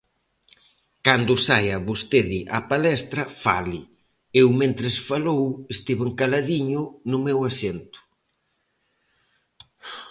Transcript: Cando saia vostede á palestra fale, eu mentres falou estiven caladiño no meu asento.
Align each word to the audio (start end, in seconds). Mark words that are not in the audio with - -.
Cando 1.05 1.33
saia 1.47 1.77
vostede 1.89 2.39
á 2.57 2.59
palestra 2.71 3.23
fale, 3.43 3.79
eu 4.41 4.47
mentres 4.61 4.95
falou 5.09 5.41
estiven 5.75 6.11
caladiño 6.19 6.81
no 7.09 7.17
meu 7.25 7.39
asento. 7.49 7.99